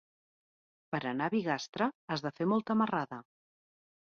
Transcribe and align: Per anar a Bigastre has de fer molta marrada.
Per 0.95 0.99
anar 1.09 1.27
a 1.29 1.33
Bigastre 1.35 1.91
has 2.15 2.25
de 2.27 2.33
fer 2.41 2.49
molta 2.55 2.77
marrada. 2.81 3.21